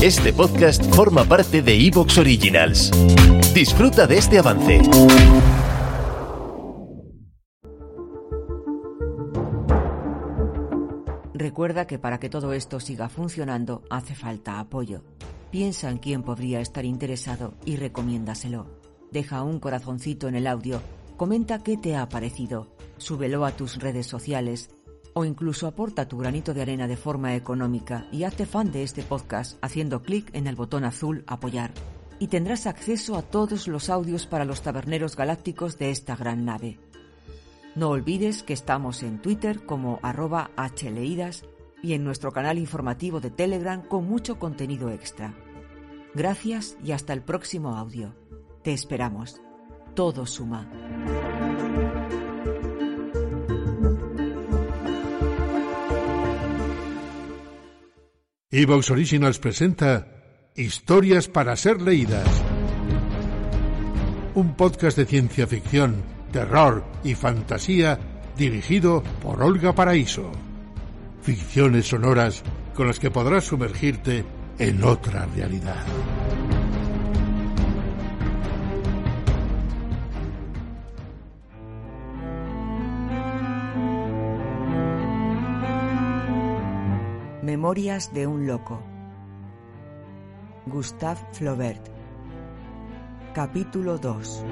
[0.00, 2.92] Este podcast forma parte de Evox Originals.
[3.52, 4.80] Disfruta de este avance.
[11.34, 15.02] Recuerda que para que todo esto siga funcionando hace falta apoyo.
[15.50, 18.68] Piensa en quién podría estar interesado y recomiéndaselo.
[19.10, 20.80] Deja un corazoncito en el audio,
[21.16, 22.68] comenta qué te ha parecido,
[22.98, 24.70] súbelo a tus redes sociales
[25.18, 29.02] o incluso aporta tu granito de arena de forma económica y hazte fan de este
[29.02, 31.72] podcast haciendo clic en el botón azul Apoyar.
[32.20, 36.78] Y tendrás acceso a todos los audios para los taberneros galácticos de esta gran nave.
[37.74, 41.42] No olvides que estamos en Twitter como arroba hleidas
[41.82, 45.34] y en nuestro canal informativo de Telegram con mucho contenido extra.
[46.14, 48.14] Gracias y hasta el próximo audio.
[48.62, 49.40] Te esperamos.
[49.96, 50.70] Todo suma.
[58.50, 60.06] Evox Originals presenta
[60.56, 62.26] Historias para ser leídas.
[64.34, 67.98] Un podcast de ciencia ficción, terror y fantasía
[68.38, 70.32] dirigido por Olga Paraíso.
[71.20, 72.42] Ficciones sonoras
[72.74, 74.24] con las que podrás sumergirte
[74.58, 75.84] en otra realidad.
[87.48, 88.78] Memorias de un loco.
[90.66, 91.88] Gustave Flaubert.
[93.32, 94.44] Capítulo 2.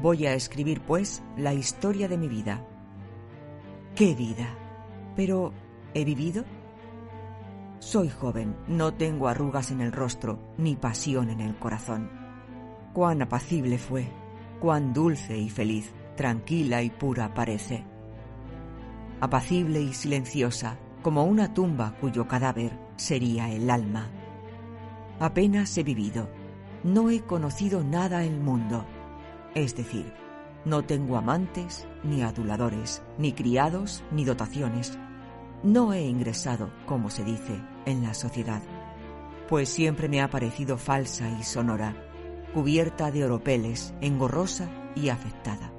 [0.00, 2.66] Voy a escribir, pues, la historia de mi vida.
[3.94, 4.48] ¿Qué vida?
[5.14, 5.52] Pero,
[5.92, 6.46] ¿he vivido?
[7.80, 12.25] Soy joven, no tengo arrugas en el rostro, ni pasión en el corazón.
[12.96, 14.08] Cuán apacible fue,
[14.58, 17.84] cuán dulce y feliz, tranquila y pura parece.
[19.20, 24.08] Apacible y silenciosa, como una tumba cuyo cadáver sería el alma.
[25.20, 26.30] Apenas he vivido,
[26.84, 28.86] no he conocido nada el mundo.
[29.54, 30.10] Es decir,
[30.64, 34.98] no tengo amantes, ni aduladores, ni criados, ni dotaciones.
[35.62, 38.62] No he ingresado, como se dice, en la sociedad,
[39.50, 42.05] pues siempre me ha parecido falsa y sonora,
[42.56, 45.74] cubierta de oropeles, engorrosa y afectada.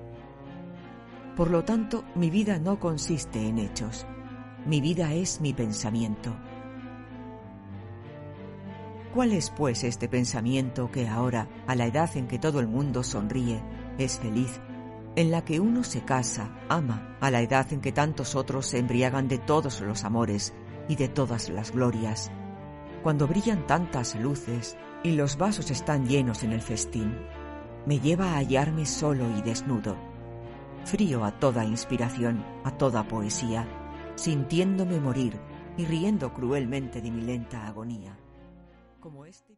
[1.36, 4.06] Por lo tanto, mi vida no consiste en hechos,
[4.64, 6.36] mi vida es mi pensamiento.
[9.12, 13.02] ¿Cuál es, pues, este pensamiento que ahora, a la edad en que todo el mundo
[13.02, 13.59] sonríe,
[13.98, 14.62] es feliz,
[15.16, 18.78] en la que uno se casa, ama, a la edad en que tantos otros se
[18.78, 20.54] embriagan de todos los amores
[20.88, 22.30] y de todas las glorias,
[23.07, 27.18] cuando brillan tantas luces y los vasos están llenos en el festín,
[27.85, 29.95] me lleva a hallarme solo y desnudo,
[30.84, 33.66] frío a toda inspiración, a toda poesía,
[34.16, 35.40] sintiéndome morir
[35.78, 38.19] y riendo cruelmente de mi lenta agonía.
[39.00, 39.57] Como este...